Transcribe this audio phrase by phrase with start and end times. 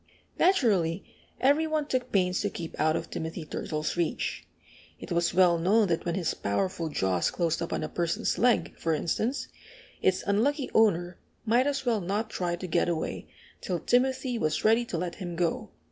[0.39, 1.03] Naturally
[1.39, 4.47] every one took pains to keep out of Timothy Turtle's reach.
[4.99, 8.95] It was well known that when his powerful jaws closed upon a person's leg, for
[8.95, 9.47] instance,
[10.01, 13.27] its unlucky owner might as well not try to get away
[13.61, 15.69] till Timothy was ready to let him go.